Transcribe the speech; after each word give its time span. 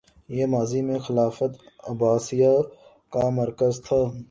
یہ 0.29 0.45
ماضی 0.45 0.81
میں 0.81 0.99
خلافت 0.99 1.53
عباسیہ 1.89 2.53
کا 3.13 3.29
مرکز 3.31 3.81
تھا 3.83 4.01